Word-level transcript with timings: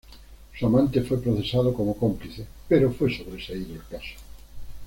Su 0.57 0.65
amante 0.65 1.03
fue 1.03 1.21
procesado 1.21 1.75
como 1.75 1.95
cómplice, 1.95 2.47
pero 2.67 2.91
fue 2.91 3.13
sobreseído. 3.15 3.83